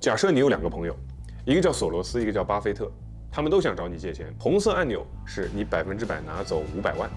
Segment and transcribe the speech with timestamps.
[0.00, 0.96] 假设你有两个朋友，
[1.44, 2.90] 一个叫索罗斯，一个叫巴菲特，
[3.30, 4.34] 他们都想找你借钱。
[4.38, 7.10] 红色按钮是你百分之百拿走五百万，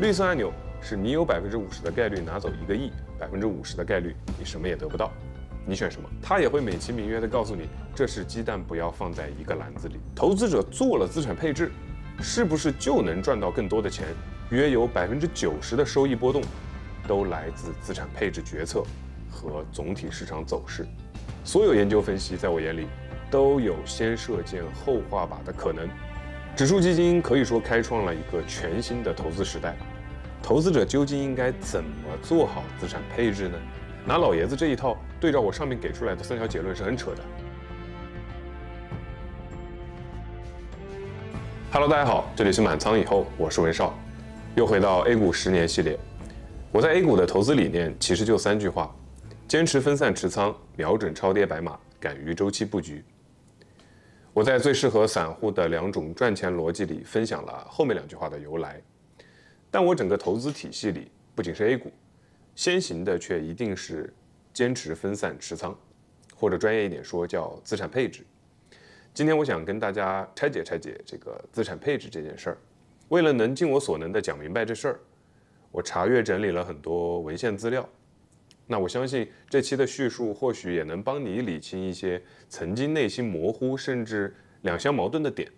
[0.00, 0.52] 绿色按钮
[0.82, 5.12] 是你有百分之五十的概率拿走一个亿，百分之五十的概率你什么也得不到。
[5.64, 6.08] 你选什么？
[6.20, 10.00] 他也会美其名曰的告诉你，这是鸡蛋不要放在一个篮子里。
[10.12, 11.70] 投资者做了资产配置，
[12.20, 14.08] 是不是就能赚到更多的钱？
[14.50, 16.42] 约有百分之九十的收益波动，
[17.06, 18.82] 都来自资产配置决策
[19.30, 20.84] 和总体市场走势。
[21.48, 22.86] 所有研究分析，在我眼里，
[23.30, 25.88] 都有先射箭后画靶的可能。
[26.54, 29.74] 指数基金可以说开创了一个全新的投资时代。
[30.42, 33.56] 投资者究竟应该怎么做好资产配置呢？
[34.04, 37.22] 拿老爷子这一套对照我上面给出来的三条结论是很扯的。
[41.72, 43.98] Hello，大家好，这里是满仓以后，我是文少，
[44.54, 45.98] 又回到 A 股十年系列。
[46.70, 48.94] 我在 A 股的投资理念其实就三句话：
[49.48, 53.02] 坚持分散持仓，瞄准超跌白马，敢于周期布局。
[54.34, 58.78] 我在最适合散户的两种赚钱逻辑里分享了后面两句话的由来。
[59.70, 61.90] 但我整个投资体系里，不仅是 A 股。
[62.54, 64.12] 先行的却一定是
[64.52, 65.74] 坚持分散持仓，
[66.36, 68.26] 或者专业一点说叫资产配置。
[69.14, 72.58] 今天我想跟大家拆解拆解这个资产配置这件事儿。
[73.08, 75.00] 为了能尽我所能的讲明白这事儿，
[75.70, 77.88] 我查阅整理了很多文献资料。
[78.68, 85.50] 那我相信这期的叙述或许也能帮你理清一些曾经内心模糊甚至两相矛盾的点。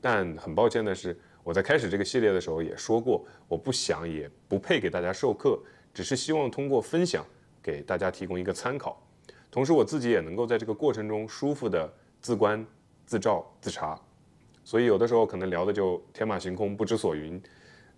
[0.00, 5.58] 但很抱歉的是，我在开始这个系列的时候也说过，我不想也不配给大家授课。
[5.94, 7.24] 只是希望通过分享
[7.62, 9.00] 给大家提供一个参考，
[9.48, 11.88] 同时我自己也能够在这个过程中舒服的
[12.20, 12.66] 自观、
[13.06, 13.96] 自照、自查，
[14.64, 17.40] 所以有的时候可能聊的就天马行空、不知所云，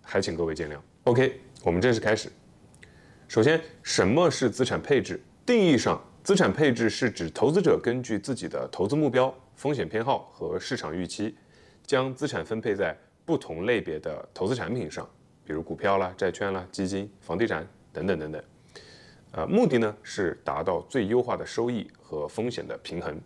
[0.03, 0.77] 还请各位见谅。
[1.05, 2.29] OK，我们正式开始。
[3.27, 5.19] 首先，什么是资产配置？
[5.45, 11.35] 定义上，资产配置是指投资者根据自己的投资目标、风险偏好和市场预期，
[11.85, 15.07] 将资产分配在不同类别的投资产品上，
[15.43, 17.67] 比如股票啦、债券啦、基金、房地产。
[17.93, 18.43] 等等等等，
[19.31, 23.19] 呃，目的呢是达到最优化的收益和风险的平衡。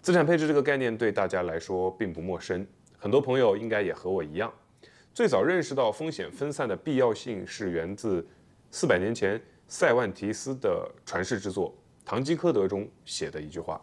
[0.00, 2.66] 资产配置这个概念对大家来说并不陌生，
[2.98, 4.52] 很多朋友应该也和我一样，
[5.14, 8.26] 最早认识到风险分散的必要性是源自
[8.74, 9.38] 四百年前
[9.68, 11.68] 塞万提斯的传世之作
[12.06, 13.78] 《堂吉诃德》中写的一句话：“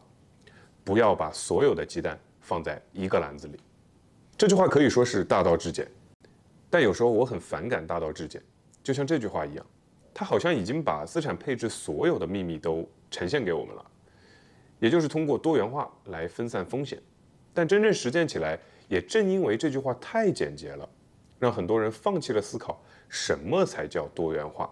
[0.83, 3.59] 不要把所有的鸡蛋放在一个篮子里。”
[4.35, 5.87] 这句话可以说是大道至简，
[6.71, 8.41] 但有时候我很反感大道至简，
[8.81, 9.63] 就像这句话一样。
[10.11, 13.85] 它好像已经把资产配置所有的秘密都呈现给我们了，
[14.79, 16.99] 也就是通过多元化来分散风险。
[17.53, 20.89] 但真正实践起来，也正因为这句话太简洁了，
[21.37, 24.69] 让很多人放弃了思考什么才叫多元化，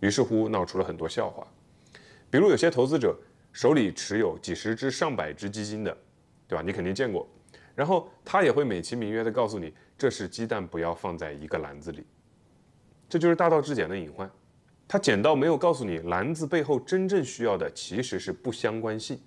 [0.00, 1.46] 于是乎闹出了很多笑话。
[2.30, 3.18] 比如有些投资者
[3.52, 5.96] 手里持有几十只、上百只基金的，
[6.46, 6.62] 对吧？
[6.62, 7.28] 你肯定见过。
[7.74, 12.04] 然后他也会美其名曰的告诉你，这是鸡蛋不要放在一个篮子里，
[13.08, 14.28] 这就是大道至简的隐患。
[14.86, 19.20] 他简到没有告诉你，篮子背后真正需要的其实是不相关性。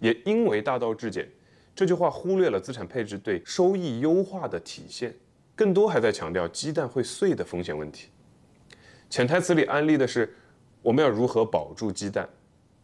[0.00, 1.30] 也因为大道至简，
[1.74, 5.14] 这句话忽略了资产配置对收益优化的体现，
[5.54, 8.08] 更多还在强调鸡蛋会碎的风险问题。
[9.14, 10.34] 潜台词里安利的是
[10.82, 12.28] 我们要如何保住鸡蛋，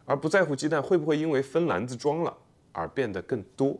[0.05, 2.33] 而不在乎鸡蛋会不会因为分篮子装了
[2.71, 3.77] 而变得更多。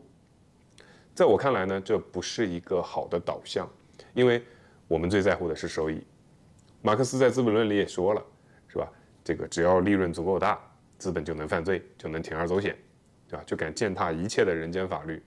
[1.14, 3.66] 在我看来呢，这不是一个好的导向，
[4.12, 4.44] 因为
[4.86, 6.06] 我们最在乎的是收益。
[6.82, 8.22] 马克思在《资本论》里也说了，
[8.68, 8.86] 是吧？
[9.24, 10.60] 这个只要利润足够大，
[10.98, 12.76] 资本就能犯罪，就能铤而走险，
[13.30, 13.42] 对吧？
[13.46, 15.22] 就敢践踏一切的人间法律。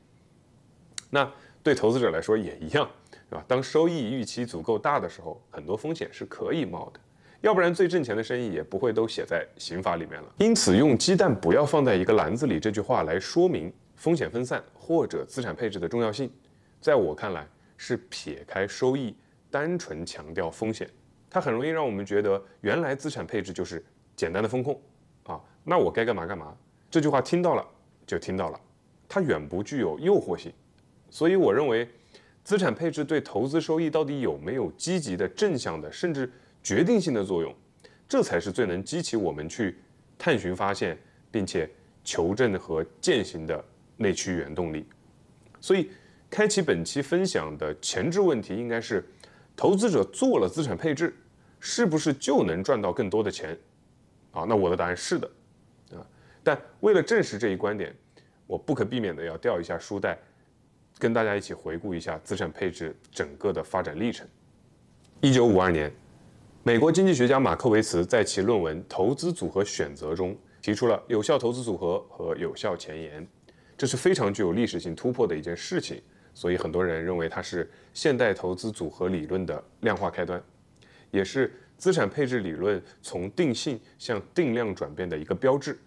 [1.09, 1.28] 那
[1.63, 2.88] 对投资者来说也一样，
[3.31, 3.44] 对吧？
[3.47, 7.00] 当收益预期足够大的时候，很多风险是可以冒的，
[7.45, 10.33] 要不然最挣钱的生意也不会都写在刑法里面了。
[10.39, 16.28] 因此，用“鸡蛋不要放在一个篮子里”这句话来说明风险分散或者资产配置的重要性，
[16.81, 17.47] 在我看来
[17.78, 19.16] 是撇开收益，
[19.51, 20.89] 单纯强调风险。
[21.29, 23.85] 它很容易让我们觉得，原来资产配置就是
[24.16, 24.81] 简单的风控
[25.27, 26.51] 啊，那我该干嘛干嘛。
[26.89, 27.63] 这句话听到了
[28.07, 28.59] 就听到了，
[29.07, 30.51] 它远不具有诱惑性。
[31.12, 31.88] 所以我认为，
[32.44, 36.27] 资产配置对投资收益到底有没有积极的、正向的，甚至
[36.65, 37.56] 决定性的作用，
[38.09, 39.77] 这才是最能激起我们去
[40.17, 40.97] 探寻发现，
[41.29, 41.69] 并且
[42.03, 43.63] 求证和践行的
[43.97, 44.88] 内驱原动力。
[45.62, 45.91] 所以，
[46.27, 49.06] 开启本期分享的前置问题应该是：
[49.56, 51.15] 投资者做了资产配置。
[51.67, 53.57] 是不是就能赚到更多的钱？
[54.33, 55.27] 啊，那我的答案是的，
[55.94, 56.06] 啊，
[56.44, 57.95] 但为了证实这一观点，
[58.45, 60.15] 我不可避免的要掉一下书袋，
[61.00, 64.27] 跟大家一起回顾一下资产配置整个的发展历程。
[65.21, 65.91] 一九五二年，
[66.67, 73.27] 美国经济学家马克维茨在其论文《投资组合选择》中提出了有效投资组合和有效前沿，
[73.77, 76.01] 这是非常具有历史性突破的一件事情，
[76.33, 80.44] 所以很多人认为它是现代投资组合理论的量化开端，
[81.12, 85.77] 也是资产配置理论从定性向定量转变的一个标志。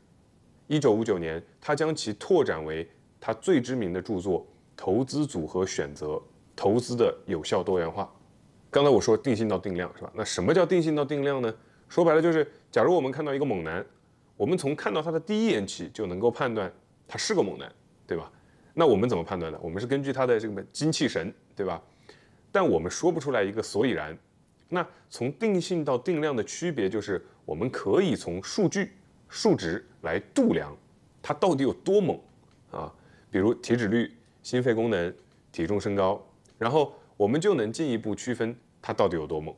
[0.68, 2.88] 一九五九年，他将其拓展为
[3.18, 4.42] 他最知名的著作
[4.76, 6.22] 《投资组合选择：
[6.54, 8.04] 投资的有效多元化》。
[8.70, 10.12] 刚才我说定性到定量是吧？
[10.14, 11.54] 那什么叫定性到定量呢？
[11.88, 13.84] 说白了就是，假如我们看到一个猛男，
[14.36, 16.70] 我们从看到他的第一眼起就能够判断
[17.06, 17.72] 他是个猛男，
[18.06, 18.30] 对吧？
[18.74, 19.58] 那我们怎么判断呢？
[19.62, 21.82] 我们是根据他的这个精气神，对吧？
[22.52, 24.16] 但我们说不出来一个所以然。
[24.68, 28.92] 那从定性到定量的区别就是，我们可以从数据、
[29.28, 30.76] 数值来度量
[31.22, 32.20] 他到底有多猛
[32.70, 32.92] 啊，
[33.30, 35.14] 比如体脂率、心肺功能、
[35.50, 36.22] 体重身高，
[36.58, 39.54] 然后我们就能进一步区分他到底有多猛。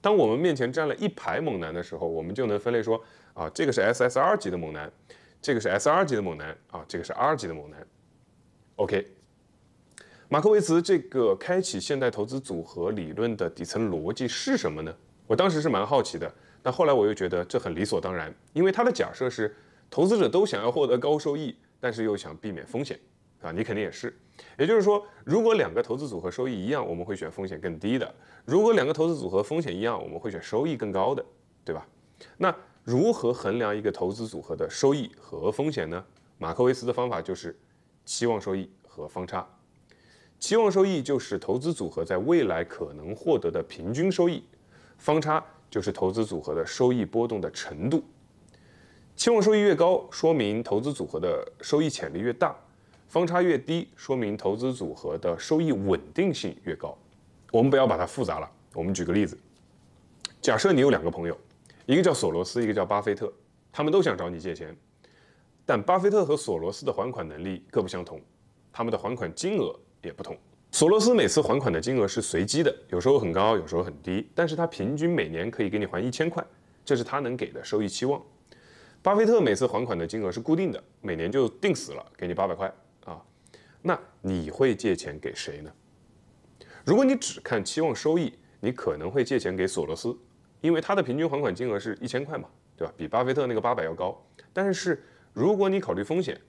[0.00, 3.00] 当我们面前站了一排猛男的时候，我们就能分类说
[3.32, 4.90] 啊，这个是 SSR 级的猛男，
[5.40, 7.86] 这个是 SR 级的猛男啊，这个是 R 级的猛男。
[8.76, 9.06] OK，
[10.28, 14.94] 马克维茨这个开启现代投资组合理论的底层逻辑是什么呢？
[15.26, 16.30] 我当时是蛮好奇的，
[16.62, 19.54] 但后来我又觉得这很理所当然，因为他的假设是
[19.88, 22.98] 投资者都想要获得高收益，但是又想避免风险
[23.44, 24.16] 啊，你肯定也是。
[24.58, 28.06] 也就是说，如果两个投资组合收益一样，我们会选风险更低的；
[28.44, 31.24] 如果两个投资组合风险一样，我们会选收益更高的，
[31.64, 31.86] 对吧？
[32.38, 36.02] 那如何衡量一个投资组合的收益和风险呢？
[36.38, 37.56] 马克维斯的方法就是
[38.04, 39.46] 期望收益和方差。
[40.38, 44.42] 期望收益就是投资组合在未来可能获得的平均收益，
[44.98, 48.02] 方差就是投资组合的收益波动的程度。
[49.16, 52.54] 期望收益越高，说明投资组合的收益潜力越大。
[53.14, 56.98] 方差越低，说明投资组合的收益稳定性越高。
[57.52, 58.50] 我们不要把它复杂了。
[58.74, 59.38] 我们举个例子，
[60.42, 61.38] 假设你有两个朋友，
[61.86, 63.32] 一个叫索罗斯，一个叫巴菲特，
[63.70, 64.76] 他们都想找你借钱，
[65.64, 68.20] 但巴菲特和索罗斯的还款能力各不相同，
[68.72, 69.72] 他们的还款金额
[70.02, 70.36] 也不同。
[70.72, 76.44] 索罗斯每次还款的金额是随机的，有时候很高，有时候很低，但是他平均每年可以给你还一千块，
[76.84, 78.20] 这是他能给的收益期望。
[79.02, 82.68] 巴菲特每次还款的金额是固定的，每年就定死了，给你八百块。
[83.86, 85.70] 那你会借钱给谁呢？
[86.86, 90.16] 如果你只看期望收益，你可能会借钱给索罗斯，
[90.62, 92.48] 因为他的平均还款金额是一千块嘛，
[92.78, 92.94] 对吧？
[92.96, 94.18] 比巴菲特那个八百要高。
[94.54, 95.04] 但是
[95.34, 96.40] 如果你考虑风险，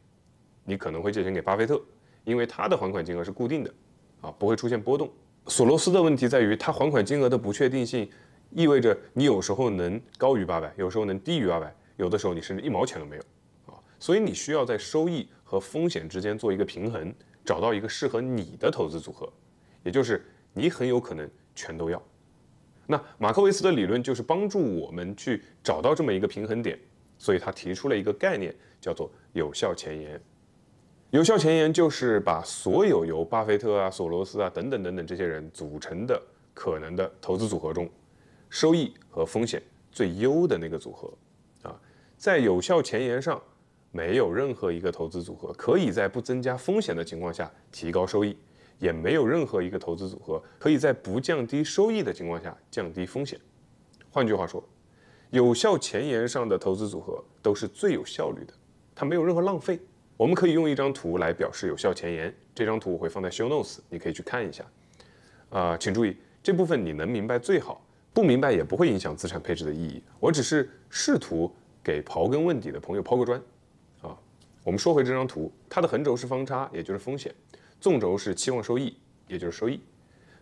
[0.63, 1.83] 你可能会借钱给巴菲特，
[2.23, 3.73] 因为他的还款金额是固定的，
[4.21, 5.11] 啊，不会出现波动。
[5.47, 8.09] 索罗斯的问题在于他还款金额的不确定性，
[8.51, 13.23] 意味着你有时候能高于八百，有时候能低于八百，有的时候你甚至一毛钱都没有，
[14.05, 15.27] 所以你需要在收益。
[15.47, 17.13] 和风险之间做一个平衡，
[17.45, 19.31] 找到一个适合你的投资组合，
[19.83, 22.01] 也就是你很有可能全都要。
[22.87, 26.77] 那马克维斯的理论就是帮助我们去找到这么一个平衡点，
[27.19, 30.19] 所以他提出了一个概念，叫做有效前沿。
[31.11, 36.19] 有效前沿就是把所有由巴菲特啊、索罗斯啊等等等等这些人组成的
[36.55, 37.87] 可能的投资组合中，
[38.49, 39.61] 收益和风险
[39.91, 41.13] 最优的那个组合
[41.61, 41.79] 啊，
[42.17, 43.39] 在有效前沿上。
[43.95, 48.37] 没有任何一个投资组合可以在不增加风险的情况下提高收益，
[48.77, 53.39] 也没有任何一个投资组合可以在不降低收益的情况下降低风险。
[54.11, 54.61] 换句话说，
[55.29, 58.53] 有效前沿上的投资组合都是最有效率的，
[58.93, 59.79] 它没有任何浪费。
[60.17, 64.65] 我们可以用一张图来表示有效前沿，这张图我会放在 show notes，你可以去看一下。
[65.49, 67.81] 啊，请注意这部分你能明白最好，
[68.13, 70.03] 不明白也不会影响资产配置的意义。
[70.19, 71.49] 我只是试图
[71.81, 73.41] 给刨根问底的朋友抛个砖。
[74.65, 77.31] 我们说回这张图，它的横轴是方差，也就是风险；
[77.79, 79.79] 纵轴是期望收益，也就是收益。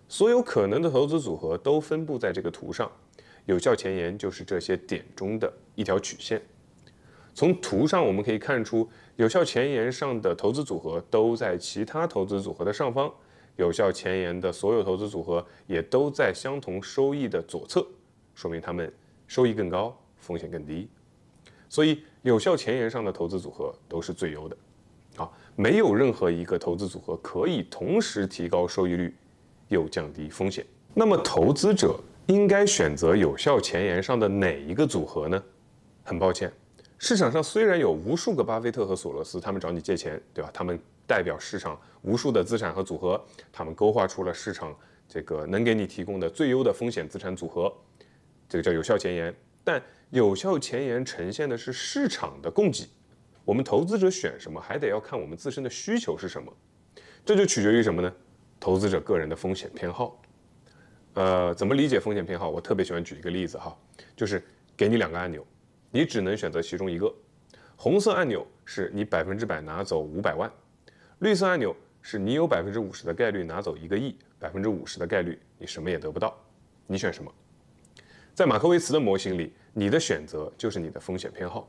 [0.07, 2.89] 所有可能的投资组合都分布在这个图上，
[3.47, 6.41] 有效前沿就是这些点中的一条曲线。
[7.33, 13.13] 从图上我们可以看出，有效前沿上的投资组合都在其他投资组合的上方，
[13.57, 17.85] 有效前沿的所有投资组合也都在相同收益的左侧，
[18.35, 18.89] 说明它们
[19.27, 20.87] 收益更高，风险更低。
[21.67, 24.57] 所以，有效前沿上的投资组合都是最优的，
[25.17, 29.13] 啊，没有任何一个投资组合可以同时提高收益率，
[29.67, 30.65] 又降低风险。
[30.93, 35.43] 那么，投资者应该选择有效前沿上的哪一个组合呢？
[36.05, 36.49] 很抱歉，
[36.97, 40.49] 市场上虽然有无数个巴菲特和索罗斯，他们找你借钱，对吧？
[40.53, 44.73] 他们代表市场无数的资产和组合，他们勾画出了市场
[45.09, 47.73] 这个能给你提供的最优的风险资产组合，
[48.47, 49.35] 这个叫有效前沿。
[49.65, 49.81] 但
[50.13, 52.87] 有效前沿呈现的是市场的供给，
[53.43, 56.53] 我们投资者选什么还得要看我们自身的需求是什么，
[57.25, 58.13] 这就取决于什么呢？
[58.59, 60.21] 投资者个人的风险偏好。
[61.15, 62.47] 呃，怎么理解风险偏好？
[62.47, 63.75] 我特别喜欢举一个例子哈，
[64.15, 64.43] 就是
[64.77, 65.43] 给你两个按钮，
[65.89, 67.11] 你只能选择其中一个。
[67.75, 70.47] 红色按钮是你百分之百拿走五百万，
[71.21, 76.39] 绿色按钮是你有百分之五十的概率拿走一个亿，百分之五十的概率你什么也得不到。
[76.85, 77.33] 你选什么？
[78.35, 81.67] 在马克维茨的模型里，你的选择就是你的风险偏好。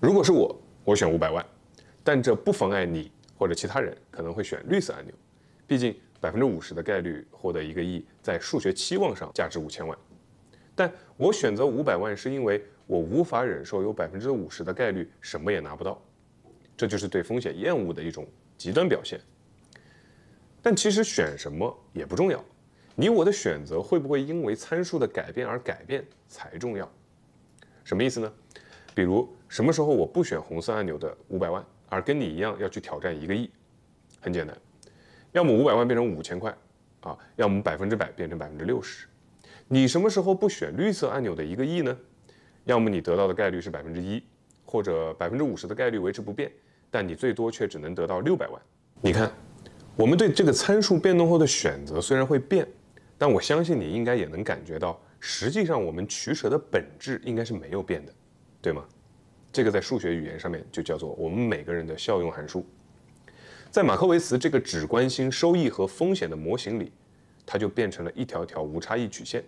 [0.00, 1.44] 如果是我，我选五百万，
[2.02, 5.14] 但这不妨碍你或者其他人可能会选绿色按钮。
[5.66, 9.96] 毕竟百分之五十的概率获得一个亿，在数学期望上价值五千万。
[10.74, 16.00] 但我选择五百万，是因为我无法忍受有百分之五十的概率什么也拿不到，
[16.76, 18.26] 这就是对风险厌恶的一种
[18.56, 19.20] 极端表现。
[20.62, 22.44] 但其实选什么也不重要。
[23.00, 26.90] 你我的选择会不会因为参数的改变而改变才重要？
[27.84, 28.32] 什么意思呢？
[28.92, 33.48] 比如什么时候我不选红色按钮的五百万，而跟你一样要去挑战一个亿？
[34.20, 34.58] 很简单，
[35.30, 36.52] 要么五百万变成五千块，
[37.02, 39.06] 啊，要么百分之百变成百分之六十。
[39.68, 41.96] 你什么时候不选绿色按钮的一个亿呢？
[42.64, 44.20] 要么你得到的概率是百分之一，
[44.64, 46.50] 或者百分之五十的概率维持不变，
[46.90, 48.60] 但你最多却只能得到六百万。
[49.00, 49.30] 你看，
[49.94, 52.66] 我们对这个参数变动后的选择虽然会变。
[53.18, 58.14] 但我相信你应该也能感觉到，实际上我们取舍的本质应该是没有变的，
[58.62, 58.84] 对吗？
[59.52, 62.64] 这个在数学语言上面就叫做我们每个人的效用函数。
[63.70, 66.92] 在马克维茨这个只关心收益和风险的模型里，
[67.44, 69.42] 它就变成了一条条无差异曲线。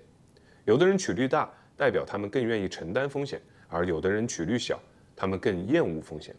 [0.65, 4.81] 有的人曲率大，代表他们更愿意承担风险；而有的人曲率小，
[5.15, 6.35] 他们更厌恶风险。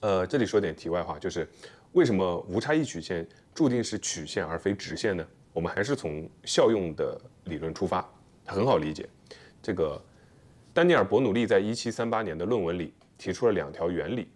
[0.00, 1.48] 呃，这里说点题外话，就是
[1.92, 5.26] 为什么无差异曲线注定是曲线而非直线呢？
[5.52, 8.08] 我们还是从效用的理论出发，
[8.46, 9.08] 很好理解。
[9.62, 10.00] 这个
[10.72, 14.28] 丹尼尔·伯努利在一七三八年的论文里提出了两条原理。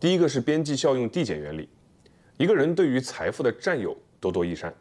[0.00, 1.68] 第一个是边际效用递减原理，
[2.36, 4.74] 一个人对于财富的占有多多益善，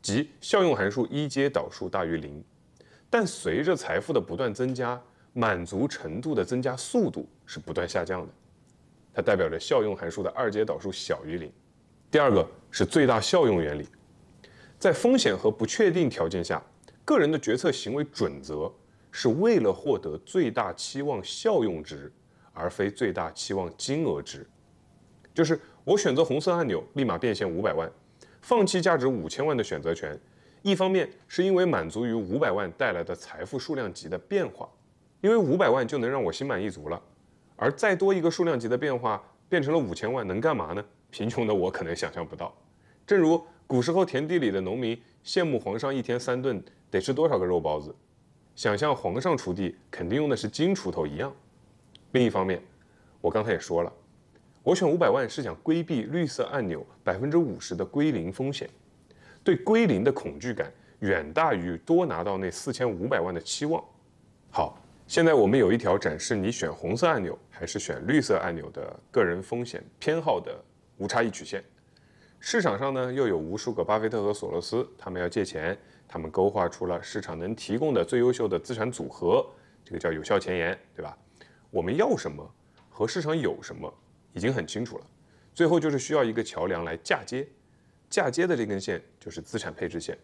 [0.00, 2.42] 即效用函数一阶导数大于零。
[3.10, 5.00] 但随着财富的不断增加，
[5.32, 8.32] 满足程度的增加速度是不断下降的，
[9.12, 11.52] 它代表着效用函数的二阶导数小于零。
[12.10, 13.86] 第二个是最大效用原理。
[14.82, 16.60] 在风险和不确定条件下，
[17.04, 18.68] 个人的决策行为准则
[19.12, 22.12] 是为了获得最大期望效用值，
[22.52, 24.44] 而非最大期望金额值。
[25.32, 27.88] 就是我选择红色按钮，立马变现五百万，
[28.40, 30.18] 放弃价值五千万的选择权。
[30.62, 34.68] 一方面是因为满足于五百万带来的财富数量级的变化，
[35.20, 37.00] 因为五百万就能让我心满意足了。
[37.54, 40.84] 而再多一个数量级的变化，变成了五千万，能干嘛呢？
[41.12, 42.52] 贫穷的我可能想象不到。
[43.06, 43.40] 正如。
[43.72, 47.90] 古时候田地里的农民羡慕皇上一天三顿得吃多少个肉包子，
[48.54, 51.34] 想象皇上锄地肯定用的是金锄头一样。
[52.10, 52.62] 另一方面，
[53.22, 53.90] 我刚才也说了，
[54.62, 58.68] 我选五百万是想规避绿色按钮百分之五十的归零风险，
[59.42, 63.82] 对归零的恐惧感远大于多拿到那四千五百万的期望。
[64.50, 70.54] 好，现在我们有一条展示你选红色按钮还是选绿色按钮的个人风险偏好的
[70.98, 71.64] 无差异曲线。
[72.44, 79.46] 市场上呢，又有无数个巴菲特和索罗斯，他们要借钱，他们勾画出了市场能提供的最优秀的资产组合，
[79.84, 81.16] 这个叫有效前沿，对吧？
[81.70, 82.44] 我们要什么
[82.90, 83.90] 和市场有什么
[84.32, 85.06] 已经很清楚了，
[85.54, 87.46] 最后就是需要一个桥梁来嫁接，
[88.10, 90.18] 嫁接的这根线就是资产配置线。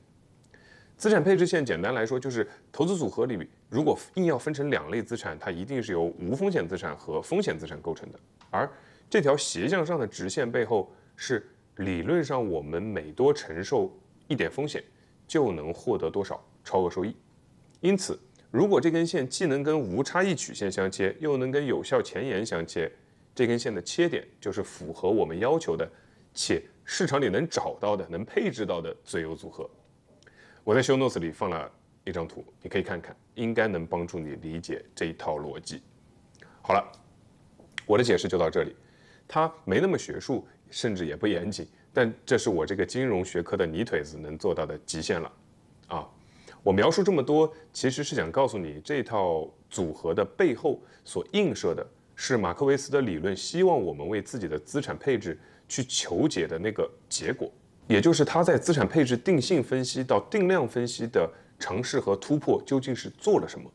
[0.96, 8.18] 资产配置线简单来说就是投资组合里，如果硬要分成两类资产，它一定是由无风险资产和风险资产构成的，
[8.50, 8.68] 而
[9.08, 11.48] 这条斜向上的直线背后是。
[11.78, 14.82] 理论上，我们每多承受一点风险，
[15.26, 17.14] 就能获得多少超额收益。
[17.80, 18.18] 因此，
[18.50, 22.90] 如果这根线既能跟无差异曲线相切，又能跟有效前沿相切，
[23.32, 25.88] 这根线的切点就是符合我们要求的，
[26.34, 29.68] 且市场里能找到的、能配置到的最优组合。
[30.64, 31.70] 我在 show notes 里放了
[32.02, 35.80] 一张图，你可以看看，应该能帮助你理解这一套逻辑。
[36.60, 36.92] 好了，
[37.86, 38.74] 我的解释就到这里，
[39.28, 40.44] 它没那么学术。
[40.70, 45.32] 甚至也不严谨，但这是我这个金融学科的泥腿子能做到的极限了，
[45.88, 46.08] 啊！
[46.62, 57.50] 我描述这么多，其实是想告诉你，这套组合的背后所映射的是马克维斯的理论，希望我们为自己的资产配置去求解的那个结果，
[57.86, 63.70] 也就是他在资产配置定性分析到定量分析的尝试和突破究竟是做了什么，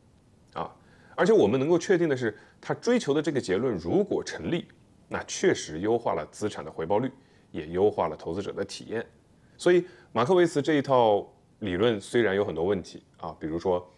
[0.52, 0.70] 啊！
[1.16, 4.66] 而且我们能够确定的是，他追求的这个结论如果成立。
[5.14, 7.08] 那确实优化了资产的回报率，
[7.52, 9.06] 也优化了投资者的体验。
[9.56, 11.24] 所以马克维茨这一套
[11.60, 13.88] 理论虽然有很多问题啊，比如说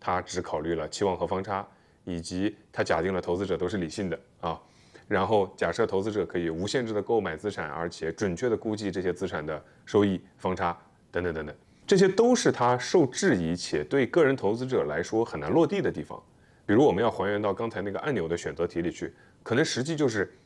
[0.00, 1.64] 他只考虑了期望和方差，
[2.02, 4.60] 以及他假定了投资者都是理性的啊，
[5.06, 10.76] 然后假设投资者可以无限制的购买资产，而且准确的估计这些资产的收益方差
[11.12, 11.54] 等等等等，
[11.86, 16.20] 这些都是他受质疑且对个人投资者来说很难落地的地方。
[16.66, 19.14] 比如我们要还原到刚才那个按钮的选择题里去，
[19.44, 20.36] 可能实际就是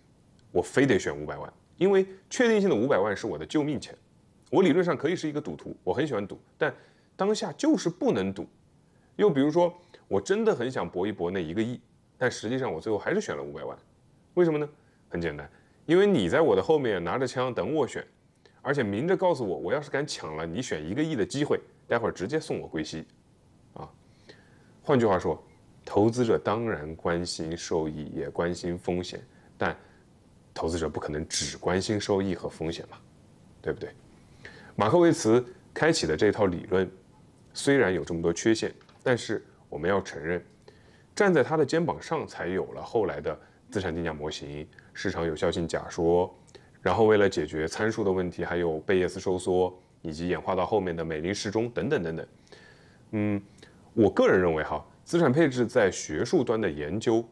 [0.50, 3.96] 我非得选五百万，因为确定性的五百万是我的救命钱。
[4.50, 6.74] 我理论上可以是一个赌徒，我很喜欢赌，但
[7.16, 8.46] 当下就是不能赌。
[9.16, 9.72] 又比如说，
[10.06, 11.80] 我真的很想搏一搏那一个亿，
[12.16, 13.76] 但实际上我最后还是选了五百万。
[14.34, 14.68] 为什么呢？
[15.08, 15.50] 很简单，
[15.86, 18.06] 因为你在我的后面拿着枪等我选，
[18.62, 23.04] 而且明着告诉我，我要是敢抢了你选一个亿的机会，待会儿直接送我归西。
[23.74, 23.90] 啊，
[24.82, 25.42] 换句话说，
[25.84, 29.20] 投资者当然关心收益，也关心风险，
[30.58, 32.96] 投资者不可能只关心收益和风险嘛，
[33.62, 33.90] 对不对？
[34.74, 36.90] 马克维茨开启的这套理论，
[37.54, 40.44] 虽然有这么多缺陷，但是我们要承认，
[41.14, 43.38] 站在他的肩膀上，才有了后来的
[43.70, 46.36] 资产定价模型、市场有效性假说，
[46.82, 49.72] 然后为了解决参数的问题，还有贝叶斯收缩，
[50.02, 52.26] 以及演化到后面的美林时钟等等等等。
[53.12, 53.40] 嗯，
[53.94, 57.24] 我个人认为哈，资产配置在学术端的研究，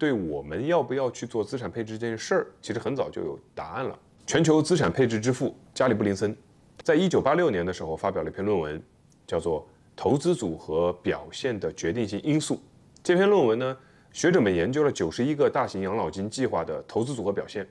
[0.00, 3.98] 对我们要不要去做资产配置这件事儿，其实很早就有答案了。
[4.26, 6.34] 全球资产配置之父加里布林森。
[6.82, 8.82] 在一九八六年的时候，发表了一篇论文，
[9.26, 9.60] 叫做
[9.94, 12.54] 《投资组合表现的决定性因素》。
[13.02, 13.76] 这篇论文呢，
[14.10, 17.68] 学者们研究了九十一个大型养老金计划的投资组合表现，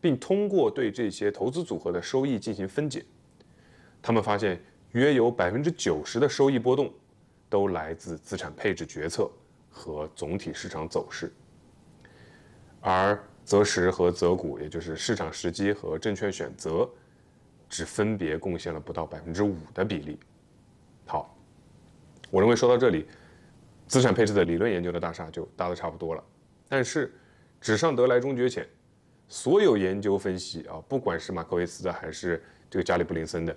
[0.00, 3.04] 并通过对这些投资组合的收益进行分解。
[4.02, 4.60] 他们发现，
[4.90, 6.92] 约有百分之九十的收益波动
[7.48, 9.30] 都来自资产配置决策
[9.70, 11.32] 和总体市场走势，
[12.80, 16.88] 而择时和择股，也就是市场时机和证券选择。
[17.72, 20.18] 只分别贡献了不到百分之五的比例。
[21.06, 21.38] 好，
[22.28, 23.06] 我认为说到这里，
[23.86, 26.24] 资产配置的理论研究的大厦就搭得差不多了。
[26.68, 27.14] 但是
[27.60, 28.68] 纸上得来终觉浅，
[29.28, 33.56] 所有研究分析啊，不管是马克维茨的还是这个加里布林森的，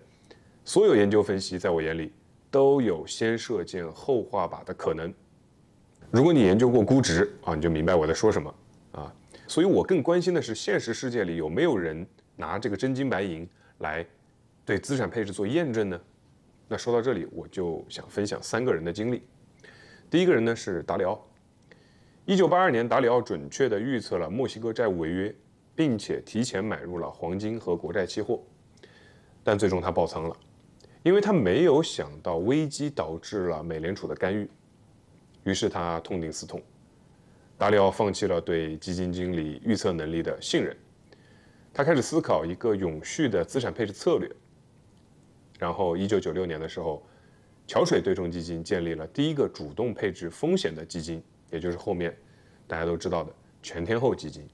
[0.63, 2.13] 所有研究分析，在我眼里
[2.51, 5.11] 都有先射箭后画靶的可能。
[6.11, 8.53] 如果你研究过估值啊，你就明白我在说什么。
[9.53, 12.03] 所以我更关心的是，现实世界里有没有人
[12.35, 13.47] 拿这个真金白银。
[13.77, 14.03] 来
[14.65, 16.01] 对资产配置做验证呢？
[16.67, 19.21] 那说到这里，我就想分享三个人的经历。
[20.09, 21.23] 第一个人呢是达里奥。
[22.25, 25.35] 一九八二年，达里奥准确地预测了墨西哥债务违约，
[25.75, 28.41] 并且提前买入了黄金和国债期货，
[29.43, 30.35] 但最终他爆仓了，
[31.03, 34.49] 因为他没有想到危机导致了美联储的干预，
[35.43, 36.59] 于是他痛定思痛，
[37.57, 40.75] 达里奥放弃了对基金经理预测能力的信任。
[41.73, 44.29] 他开始思考一个永续的资产配置策略。
[45.59, 47.01] 然后，一九九六年的时候，
[47.65, 52.15] 桥水对冲基金建立了第一个主动配置风险的基金，也就是后面
[52.67, 54.45] 大家都知道的全天候基金。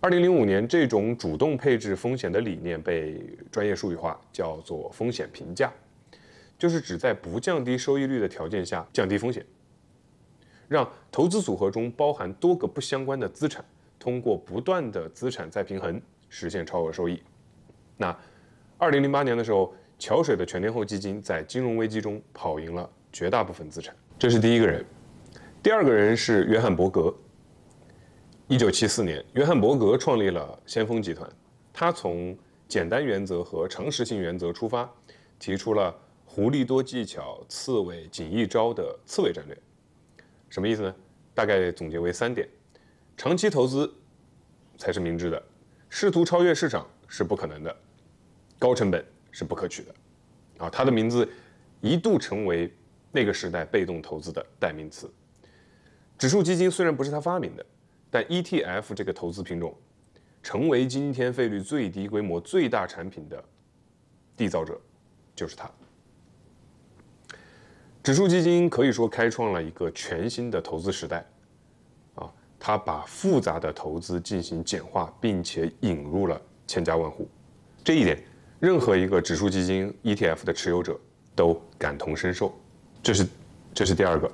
[0.00, 3.20] 二零零五年，这种主动配置风险的理念被
[3.50, 5.72] 专业术语化，叫做风险评价，
[6.58, 9.44] 就是指在不降低收益率的条件下降低风险，
[10.68, 13.64] 让投资组合中包含多个不相关的资产。
[13.98, 17.20] 通过不断的资产再平衡实现超额收益。
[17.96, 18.16] 那
[18.78, 23.92] 二零零八年的时候，桥水的全天候基金在金融危机中跑赢了绝大部分资产。
[24.16, 24.84] 这是第一个人。
[25.60, 27.12] 第二个人是约翰伯格。
[28.46, 31.28] 一九七四年，约翰伯格创立了先锋集团。
[31.72, 34.88] 他从简单原则和常识性原则出发，
[35.40, 35.92] 提出了
[36.24, 39.58] “狐狸多技巧，刺猬仅一招”的刺猬战略。
[40.50, 40.94] 什么意思呢？
[41.34, 42.48] 大概总结为三点。
[43.16, 43.92] 长期投资
[44.76, 45.42] 才是明智的，
[45.88, 47.76] 试图超越市场是不可能的，
[48.58, 49.94] 高成本是不可取的。
[50.58, 51.28] 啊，他的名字
[51.80, 52.72] 一度成为
[53.12, 55.10] 那个时代被动投资的代名词。
[56.16, 57.64] 指数基金虽然不是他发明的，
[58.10, 59.76] 但 ETF 这个投资品种
[60.42, 63.44] 成为今天费率最低、规模最大产品的
[64.36, 64.80] 缔造者，
[65.34, 65.70] 就是他。
[68.02, 71.18] 指数基金可以说开创了一个全新的投资时代。
[72.14, 77.28] 啊他把复杂的投资进行简化，并且引入了千家万户，
[77.84, 78.20] 这一点，
[78.58, 80.98] 任何一个指数基金 ETF 的持有者
[81.36, 82.52] 都感同身受。
[83.00, 83.26] 这是，
[83.72, 84.32] 这是第二个。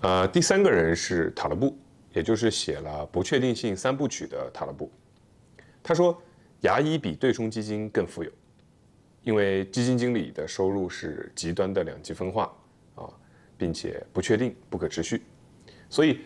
[0.00, 1.76] 呃，第三个人是塔勒布，
[2.14, 4.90] 也就是写了《不确定性三部曲》的塔勒布。
[5.82, 6.18] 他说，
[6.62, 8.30] 牙医比对冲基金更富有，
[9.22, 12.50] 因为基金经理的收入是极端的两极分化，
[13.56, 15.22] 并且不确定、不可持续，
[15.88, 16.20] 所以。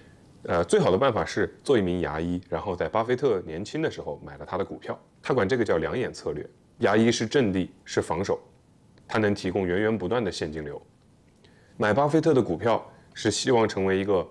[0.45, 4.99] 呃，最好的办法是做一名牙医，然后在巴菲特年轻的时候买了他的股票。
[5.21, 6.49] 他管这个叫两眼策略。
[6.79, 8.41] 牙医是阵地，是防守，
[9.07, 10.81] 他能提供源源不断的现金流。
[11.77, 14.27] 买巴菲特的股票是希望成为一个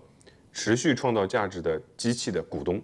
[0.54, 2.82] 持续创造价值的机器的股东，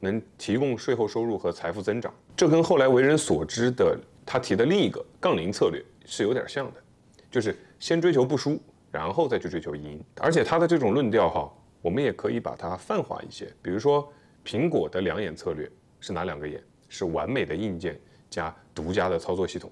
[0.00, 2.12] 能提供税后收入和财富增长。
[2.34, 6.82] 这跟后来为人所知的他提的另一个杠铃策略是有点像的，
[7.30, 8.58] 就是先追求不输，
[8.90, 10.02] 然后再去追求赢。
[10.20, 14.12] 而且他的这种论调哈，我们也可以把它泛化一些，比如说
[14.44, 15.70] 苹果的两眼策略
[16.00, 16.62] 是哪两个眼？
[16.88, 19.70] 是完美的硬件加独家的操作系统。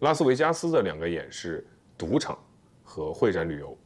[0.00, 1.64] 拉斯维加斯的两个眼是
[1.96, 2.36] 赌场
[2.82, 3.78] 和会展旅游。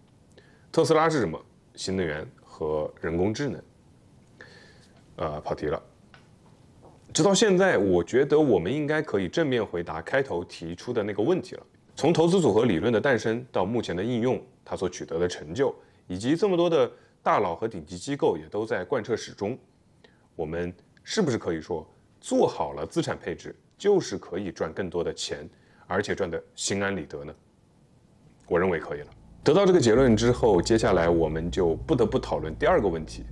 [0.73, 1.39] 特斯拉是什么？
[1.75, 3.63] 新能源和人工智能。
[5.17, 5.83] 呃，跑题了。
[7.13, 11.67] 直到现在，我觉得我们应该可以正面回答开头提出的那个问题了。
[11.99, 15.75] 从投资组合理论的诞生到目前的应用，它所取得的成就，
[16.07, 16.89] 以及这么多的
[17.25, 19.59] 大佬和顶级机构也都在贯彻始终，
[20.37, 21.85] 我们是不是可以说，
[22.21, 25.39] 做好了资产配置，就是可以赚更多的钱，
[25.89, 27.35] 而且赚得心安理得呢？
[28.47, 29.09] 我认为可以了。
[29.43, 33.25] 得到这个结论之后，接下来我们就不得不讨论第二个问题。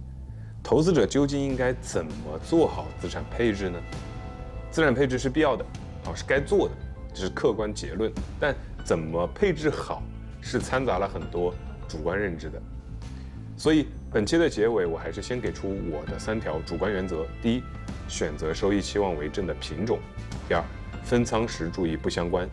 [0.61, 3.81] 投资者究竟应该怎么做好资产配置呢？
[4.73, 5.65] 资产配置是必要的，
[6.05, 6.75] 啊，是该做的，
[7.17, 8.13] 这是客观结论。
[8.39, 10.03] 但怎么配置好，
[10.43, 11.55] 是掺杂了很多
[11.89, 12.61] 主观认知的。
[13.57, 17.63] 所以本期的结尾，我还是先给出我的三条主观原则：第一，
[18.07, 19.97] 选择收益期望为正的品种；
[20.47, 20.63] 第二，
[21.03, 22.47] 分仓时注意不相关；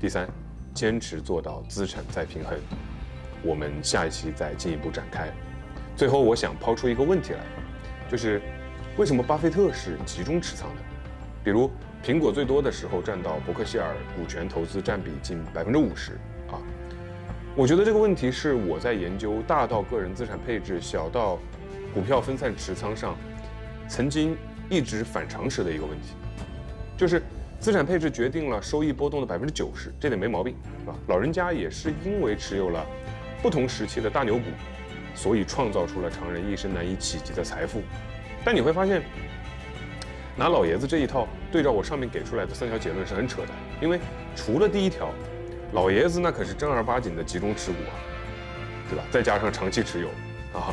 [0.00, 0.26] 第三，
[0.72, 2.58] 坚持做到资产再平衡。
[3.42, 5.30] 我们下一期再进一步展开。
[5.94, 7.40] 最后，我想抛出一个问题来，
[8.10, 8.40] 就是
[8.96, 10.82] 为什么巴菲特是集中持仓的？
[11.44, 11.70] 比如
[12.02, 16.12] 苹果最多的时候占到伯克希尔股权投资占比近百分之五十
[16.50, 16.56] 啊。
[17.54, 21.38] 我觉得这个问题是我在研究大到个人资产配置，小到
[21.92, 23.16] 股票分散持仓上，
[23.88, 24.36] 曾经
[24.70, 26.14] 一直反常识的一个问题，
[26.96, 27.22] 就是
[27.58, 30.94] 资产配置决定了收益波动的百分之九十，这点没毛病，是吧？
[31.08, 32.86] 老人家也是因为持有了
[33.42, 34.44] 不同时期的大牛股。
[35.14, 37.82] 所以创造出了常人一生难以企及的财富，
[38.44, 39.02] 但你会发现，
[40.38, 43.48] 拿老爷子这一套对照我上面给出来的三条结论是很扯的，
[43.82, 43.98] 因为
[44.36, 45.10] 除了第一条，
[45.72, 47.98] 老爷子那可是正儿八经的集中持股啊，
[48.88, 49.04] 对吧？
[49.10, 50.08] 再加上长期持有
[50.56, 50.72] 啊，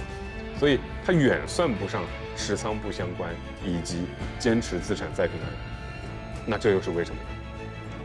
[0.60, 2.04] 所以他远算不上
[2.38, 3.34] 持仓不相关
[3.66, 4.06] 以及
[4.38, 5.50] 坚持资产再平衡。
[6.46, 7.18] 那这又是为什么？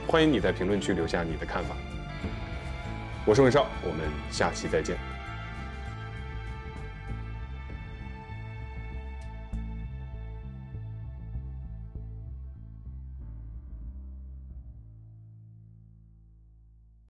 [0.06, 1.76] 欢迎你在评论区留下你的看法。
[3.26, 3.98] 我是文少，我们
[4.30, 4.96] 下期再见。